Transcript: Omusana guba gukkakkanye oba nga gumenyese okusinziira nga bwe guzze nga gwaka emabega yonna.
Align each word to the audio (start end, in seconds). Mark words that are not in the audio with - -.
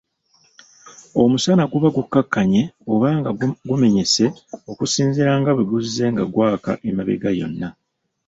Omusana 1.23 1.63
guba 1.71 1.87
gukkakkanye 1.97 2.61
oba 2.91 3.07
nga 3.17 3.31
gumenyese 3.69 4.25
okusinziira 4.71 5.31
nga 5.39 5.51
bwe 5.53 5.67
guzze 5.71 6.05
nga 6.13 6.23
gwaka 6.33 6.71
emabega 6.89 7.29
yonna. 7.39 7.69